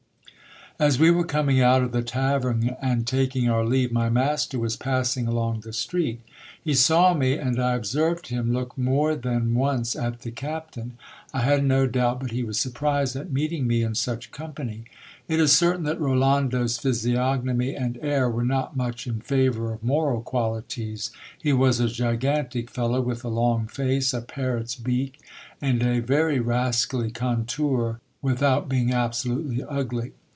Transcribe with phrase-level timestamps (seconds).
[0.79, 4.75] As we were coming out of the tavern, and taking our leave, my master was
[4.75, 6.21] passing along the street.
[6.59, 10.97] He saw me, and I observed him look more than once at the captain.
[11.35, 14.85] I had no doubt but he was surprised at meeting me in such company.
[15.27, 20.23] It is certain that Rolando's physiognomy and air were not much in favour of moral
[20.23, 21.11] qualities.
[21.37, 25.19] He was a gigantic fellow, with a long face, a parrot's beak,
[25.61, 30.13] and a very rascally contour, without being absolutely ugly.